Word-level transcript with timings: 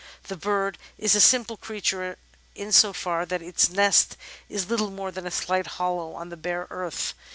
The 0.23 0.35
bird 0.35 0.79
is 0.97 1.13
a 1.13 1.21
simple 1.21 1.57
creature 1.57 2.17
in 2.55 2.71
so 2.71 2.91
far 2.91 3.23
that 3.27 3.43
its 3.43 3.69
nest 3.69 4.17
is 4.49 4.67
little 4.67 4.89
more 4.89 5.11
than 5.11 5.27
a 5.27 5.29
slight 5.29 5.67
hollow 5.77 6.13
on 6.15 6.29
the 6.29 6.37
bare 6.37 6.65
earth. 6.71 7.13